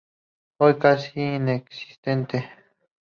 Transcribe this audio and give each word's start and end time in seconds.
Hoy 0.57 0.79
casi 0.79 1.21
inexistente. 1.35 2.49